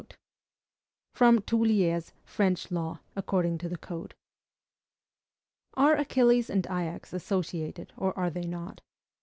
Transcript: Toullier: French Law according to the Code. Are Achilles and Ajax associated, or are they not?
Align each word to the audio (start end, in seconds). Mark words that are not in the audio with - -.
Toullier: 1.13 2.01
French 2.23 2.71
Law 2.71 3.01
according 3.15 3.59
to 3.59 3.69
the 3.69 3.77
Code. 3.77 4.15
Are 5.75 5.95
Achilles 5.95 6.49
and 6.49 6.65
Ajax 6.65 7.13
associated, 7.13 7.93
or 7.95 8.17
are 8.17 8.31
they 8.31 8.47
not? 8.47 8.81